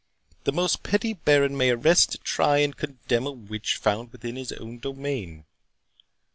The 0.45 0.51
most 0.51 0.81
petty 0.81 1.13
baron 1.13 1.55
may 1.55 1.69
arrest, 1.69 2.23
try, 2.23 2.57
and 2.57 2.75
condemn 2.75 3.27
a 3.27 3.31
witch 3.33 3.75
found 3.75 4.11
within 4.11 4.35
his 4.35 4.51
own 4.51 4.79
domain. 4.79 5.45